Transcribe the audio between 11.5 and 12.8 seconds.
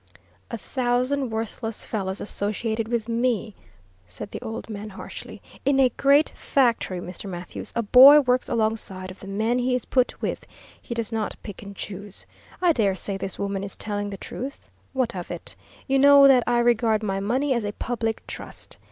and choose. I